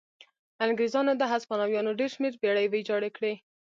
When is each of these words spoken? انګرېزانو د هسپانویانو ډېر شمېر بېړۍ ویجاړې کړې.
انګرېزانو 0.65 1.13
د 1.17 1.23
هسپانویانو 1.31 1.97
ډېر 1.99 2.09
شمېر 2.15 2.33
بېړۍ 2.41 2.65
ویجاړې 2.69 3.09
کړې. 3.17 3.33